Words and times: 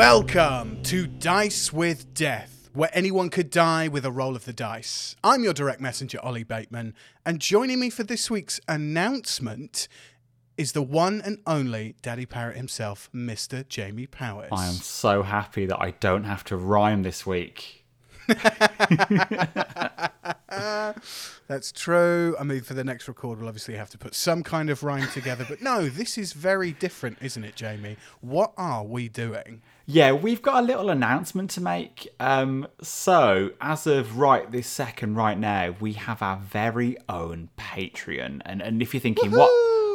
Welcome 0.00 0.82
to 0.84 1.06
Dice 1.06 1.74
with 1.74 2.14
Death, 2.14 2.70
where 2.72 2.88
anyone 2.94 3.28
could 3.28 3.50
die 3.50 3.86
with 3.86 4.06
a 4.06 4.10
roll 4.10 4.34
of 4.34 4.46
the 4.46 4.52
dice. 4.54 5.14
I'm 5.22 5.44
your 5.44 5.52
direct 5.52 5.82
messenger, 5.82 6.18
Oli 6.22 6.42
Bateman, 6.42 6.94
and 7.26 7.38
joining 7.38 7.78
me 7.78 7.90
for 7.90 8.02
this 8.02 8.30
week's 8.30 8.62
announcement 8.66 9.88
is 10.56 10.72
the 10.72 10.80
one 10.80 11.20
and 11.20 11.36
only 11.46 11.96
Daddy 12.00 12.24
Parrot 12.24 12.56
himself, 12.56 13.10
Mr. 13.14 13.68
Jamie 13.68 14.06
Powers. 14.06 14.48
I 14.52 14.68
am 14.68 14.72
so 14.72 15.22
happy 15.22 15.66
that 15.66 15.78
I 15.78 15.90
don't 15.90 16.24
have 16.24 16.44
to 16.44 16.56
rhyme 16.56 17.02
this 17.02 17.26
week. 17.26 17.84
That's 20.50 21.72
true. 21.72 22.36
I 22.38 22.44
mean, 22.44 22.60
for 22.62 22.74
the 22.74 22.84
next 22.84 23.08
record, 23.08 23.38
we'll 23.38 23.48
obviously 23.48 23.76
have 23.76 23.90
to 23.90 23.98
put 23.98 24.14
some 24.14 24.42
kind 24.42 24.70
of 24.70 24.82
rhyme 24.82 25.08
together. 25.08 25.44
But 25.48 25.62
no, 25.62 25.88
this 25.88 26.16
is 26.16 26.32
very 26.32 26.72
different, 26.72 27.18
isn't 27.20 27.42
it, 27.42 27.56
Jamie? 27.56 27.96
What 28.20 28.52
are 28.56 28.84
we 28.84 29.08
doing? 29.08 29.62
Yeah, 29.86 30.12
we've 30.12 30.42
got 30.42 30.62
a 30.62 30.66
little 30.66 30.90
announcement 30.90 31.50
to 31.50 31.60
make. 31.60 32.08
Um, 32.20 32.68
so, 32.80 33.50
as 33.60 33.86
of 33.86 34.18
right 34.18 34.50
this 34.50 34.68
second, 34.68 35.16
right 35.16 35.38
now, 35.38 35.74
we 35.80 35.94
have 35.94 36.22
our 36.22 36.36
very 36.36 36.96
own 37.08 37.48
Patreon. 37.58 38.42
And 38.44 38.62
and 38.62 38.80
if 38.80 38.94
you're 38.94 39.00
thinking, 39.00 39.32
what 39.32 39.50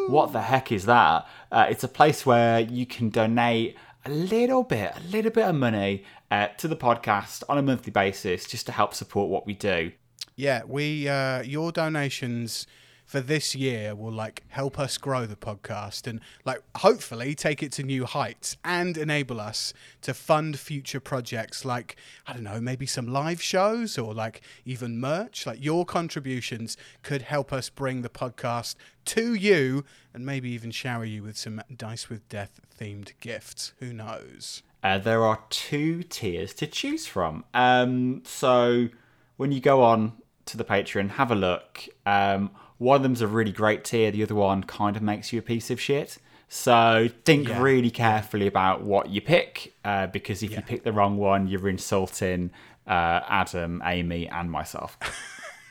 what 0.10 0.34
the 0.34 0.41
heck 0.41 0.72
is 0.72 0.85
that? 0.85 1.26
Uh, 1.52 1.68
it's 1.70 1.84
a 1.84 1.88
place 1.88 2.26
where 2.26 2.60
you 2.60 2.85
can 2.85 3.10
donate 3.10 3.77
a 4.05 4.10
little 4.10 4.63
bit, 4.63 4.94
a 4.96 5.07
little 5.07 5.32
bit 5.32 5.48
of 5.48 5.55
money 5.55 6.04
uh, 6.29 6.48
to 6.57 6.68
the 6.68 6.76
podcast 6.76 7.44
on 7.49 7.57
a 7.57 7.62
monthly 7.62 7.91
basis, 7.91 8.46
just 8.46 8.66
to 8.66 8.72
help 8.72 8.94
support 8.94 9.29
what 9.29 9.48
we 9.48 9.54
do. 9.54 9.91
Yeah, 10.36 10.64
we 10.68 11.08
uh, 11.08 11.44
your 11.44 11.72
donations 11.72 12.68
for 13.05 13.22
this 13.22 13.55
year 13.55 13.96
will 13.96 14.12
like 14.12 14.44
help 14.50 14.80
us 14.80 14.98
grow 14.98 15.26
the 15.26 15.36
podcast 15.36 16.08
and 16.08 16.20
like 16.44 16.62
hopefully 16.78 17.36
take 17.36 17.62
it 17.62 17.72
to 17.72 17.84
new 17.84 18.04
heights 18.04 18.58
and 18.63 18.98
enable 18.98 19.40
us 19.40 19.74
to 20.02 20.13
fund 20.13 20.60
future 20.60 21.00
projects 21.00 21.63
like 21.63 21.96
I 22.28 22.34
don't 22.34 22.44
know 22.44 22.60
maybe 22.60 22.86
some 22.86 23.08
live 23.08 23.41
shows 23.41 23.98
or 23.98 24.13
like 24.13 24.41
even 24.66 25.00
merch. 25.00 25.46
Like 25.46 25.63
your 25.63 25.86
contributions 25.86 26.76
could 27.04 27.22
help 27.22 27.54
us 27.54 27.70
bring 27.70 28.02
the 28.02 28.10
podcast 28.10 28.76
to 29.06 29.34
you 29.36 29.86
and 30.13 30.26
maybe 30.26 30.50
even 30.50 30.72
shower 30.72 31.06
you 31.06 31.24
with 31.24 31.38
some 31.38 31.62
dice 31.76 32.10
with 32.10 32.28
death 32.28 32.60
themed 32.78 33.12
gifts. 33.20 33.74
Who 33.80 33.94
knows? 33.94 34.63
Uh, 34.84 34.98
there 34.98 35.24
are 35.24 35.40
two 35.50 36.04
tiers 36.04 36.54
to 36.56 36.68
choose 36.68 37.08
from. 37.08 37.46
Um, 37.54 38.24
so 38.26 38.90
when 39.38 39.52
you 39.52 39.60
go 39.60 39.82
on 39.82 40.13
to 40.46 40.57
the 40.57 40.63
Patreon, 40.63 41.12
have 41.12 41.32
a 41.32 41.35
look. 41.35 41.84
Um, 42.05 42.51
one 42.77 42.98
of 42.98 43.04
them's 43.04 43.21
a 43.21 43.27
really 43.27 43.51
great 43.51 43.84
tier, 43.84 44.12
the 44.12 44.24
other 44.24 44.35
one 44.35 44.63
kind 44.63 44.96
of 44.96 45.01
makes 45.01 45.32
you 45.34 45.40
a 45.40 45.41
piece 45.41 45.70
of 45.71 45.79
shit. 45.79 46.18
So 46.48 47.10
think 47.24 47.48
Yeah. 47.48 47.62
really 47.62 47.90
carefully 47.90 48.46
about 48.48 48.84
what 48.84 49.10
you 49.10 49.21
pick, 49.21 49.73
uh, 49.84 50.07
because 50.07 50.43
if 50.43 50.51
Yeah. 50.51 50.57
you 50.57 50.63
pick 50.63 50.84
the 50.84 50.91
wrong 50.93 51.18
one, 51.18 51.48
you're 51.48 51.68
insulting 51.70 52.51
uh, 52.88 53.21
Adam, 53.27 53.82
Amy, 53.84 54.27
and 54.29 54.51
myself. 54.51 54.96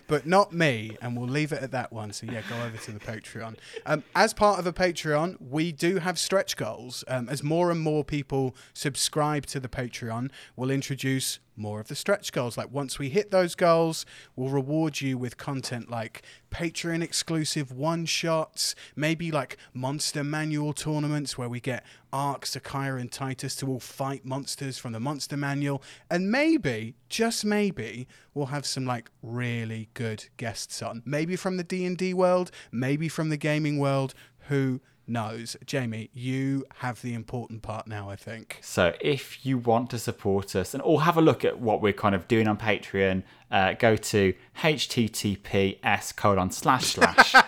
but 0.07 0.25
not 0.25 0.53
me. 0.53 0.95
And 1.01 1.17
we'll 1.17 1.27
leave 1.27 1.51
it 1.51 1.61
at 1.61 1.71
that 1.71 1.91
one. 1.91 2.13
So 2.13 2.25
yeah, 2.27 2.41
go 2.49 2.61
over 2.63 2.77
to 2.77 2.91
the 2.91 2.99
Patreon. 2.99 3.55
Um, 3.85 4.03
as 4.15 4.33
part 4.33 4.59
of 4.59 4.67
a 4.67 4.73
Patreon, 4.73 5.37
we 5.41 5.71
do 5.71 5.97
have 5.99 6.17
stretch 6.19 6.55
goals. 6.57 7.03
Um, 7.07 7.27
as 7.29 7.43
more 7.43 7.71
and 7.71 7.79
more 7.81 8.03
people 8.03 8.55
subscribe 8.73 9.45
to 9.47 9.59
the 9.59 9.67
Patreon, 9.67 10.29
we'll 10.55 10.69
introduce 10.71 11.39
more 11.57 11.79
of 11.79 11.87
the 11.87 11.95
stretch 11.95 12.31
goals. 12.31 12.57
Like 12.57 12.71
once 12.71 12.99
we 12.99 13.09
hit 13.09 13.31
those 13.31 13.55
goals, 13.55 14.05
we'll 14.35 14.49
reward 14.49 15.01
you 15.01 15.17
with 15.17 15.37
content 15.37 15.89
like 15.89 16.21
Patreon 16.51 17.03
exclusive 17.03 17.71
one 17.71 18.05
shots, 18.05 18.75
maybe 18.95 19.31
like 19.31 19.57
monster 19.73 20.23
manual 20.23 20.73
tournaments 20.73 21.37
where 21.37 21.49
we 21.49 21.59
get 21.59 21.83
Ark, 22.13 22.45
Sakaya, 22.45 22.99
and 22.99 23.11
Titus 23.11 23.55
to 23.57 23.67
all 23.67 23.79
fight 23.79 24.25
monsters 24.25 24.77
from 24.77 24.93
the 24.93 24.99
monster 24.99 25.35
manual, 25.35 25.83
and 26.09 26.31
maybe, 26.31 26.95
just 27.09 27.43
maybe, 27.43 28.07
we'll 28.33 28.47
have 28.47 28.65
some 28.65 28.85
like 28.85 29.09
really 29.21 29.89
good 29.93 30.25
guests 30.37 30.81
on. 30.81 31.03
Maybe 31.05 31.35
from 31.35 31.57
the 31.57 31.63
D 31.63 31.85
and 31.85 31.97
D 31.97 32.13
world, 32.13 32.51
maybe 32.71 33.09
from 33.09 33.29
the 33.29 33.37
gaming 33.37 33.77
world. 33.77 34.13
Who 34.47 34.79
knows? 35.07 35.55
Jamie, 35.65 36.09
you 36.13 36.65
have 36.77 37.01
the 37.01 37.13
important 37.13 37.61
part 37.61 37.87
now. 37.87 38.09
I 38.09 38.15
think. 38.15 38.59
So 38.61 38.93
if 39.01 39.45
you 39.45 39.57
want 39.57 39.89
to 39.91 39.99
support 39.99 40.55
us 40.55 40.73
and 40.73 40.81
or 40.83 41.01
have 41.03 41.17
a 41.17 41.21
look 41.21 41.43
at 41.45 41.59
what 41.59 41.81
we're 41.81 41.93
kind 41.93 42.15
of 42.15 42.27
doing 42.27 42.47
on 42.47 42.57
Patreon, 42.57 43.23
uh, 43.51 43.73
go 43.73 43.95
to 43.95 44.33
https 44.59 46.15
colon 46.15 46.51
slash 46.51 46.85
slash 46.85 47.35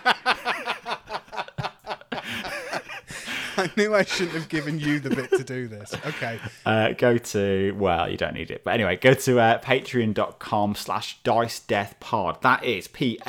I 3.56 3.70
knew 3.76 3.94
I 3.94 4.04
shouldn't 4.04 4.32
have 4.36 4.48
given 4.48 4.78
you 4.80 5.00
the 5.00 5.10
bit 5.10 5.28
to 5.32 5.44
do 5.44 5.68
this. 5.68 5.92
Okay. 6.06 6.40
uh, 6.64 6.92
go 6.92 7.18
to 7.18 7.72
well 7.76 8.08
you 8.10 8.16
don't 8.16 8.32
need 8.34 8.50
it 8.50 8.64
but 8.64 8.72
anyway 8.72 8.96
go 8.96 9.12
to 9.12 9.38
uh, 9.38 9.58
patreon.com 9.60 10.74
slash 10.74 11.22
dice 11.22 11.60
death 11.60 11.96
pod 12.00 12.40
that 12.42 12.64
is 12.64 12.88
p-a-t-r-e-o-n 12.88 13.22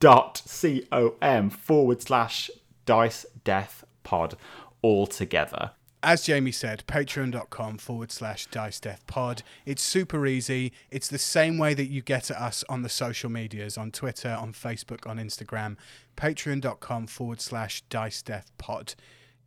dot 0.00 0.42
c-o-m 0.44 1.50
forward 1.50 2.02
slash 2.02 2.50
dice 2.84 3.26
death 3.44 3.84
pod 4.02 4.36
all 4.82 5.06
together 5.06 5.70
As 6.02 6.22
Jamie 6.22 6.52
said, 6.52 6.84
patreon.com 6.86 7.78
forward 7.78 8.12
slash 8.12 8.46
dice 8.46 8.78
death 8.78 9.04
pod. 9.08 9.42
It's 9.64 9.82
super 9.82 10.24
easy. 10.26 10.72
It's 10.90 11.08
the 11.08 11.18
same 11.18 11.58
way 11.58 11.74
that 11.74 11.86
you 11.86 12.00
get 12.02 12.30
at 12.30 12.36
us 12.40 12.62
on 12.68 12.82
the 12.82 12.88
social 12.88 13.28
medias 13.30 13.76
on 13.76 13.90
Twitter, 13.90 14.36
on 14.38 14.52
Facebook, 14.52 15.04
on 15.08 15.16
Instagram. 15.16 15.76
Patreon.com 16.16 17.08
forward 17.08 17.40
slash 17.40 17.80
dice 17.88 18.22
death 18.22 18.52
pod. 18.58 18.94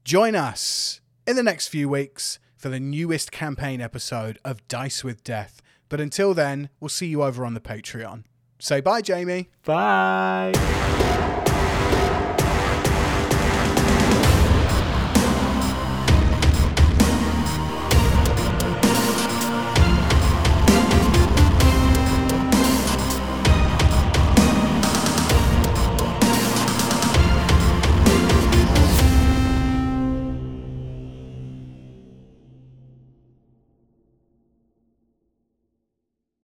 Join 0.04 0.36
us 0.36 1.00
in 1.26 1.38
the 1.38 1.44
next 1.44 1.70
few 1.70 1.88
weeks 1.88 2.40
for 2.58 2.68
the 2.68 2.80
newest 2.80 3.32
campaign 3.32 3.80
episode 3.80 4.38
of 4.44 4.68
Dice 4.68 5.02
with 5.02 5.24
Death. 5.24 5.62
But 5.88 6.02
until 6.02 6.34
then, 6.34 6.70
we'll 6.82 6.90
see 6.90 7.08
you 7.08 7.24
over 7.24 7.46
on 7.46 7.54
the 7.54 7.62
Patreon. 7.62 8.24
Say 8.60 8.82
bye, 8.82 9.02
Jamie. 9.02 9.50
bye 9.64 10.52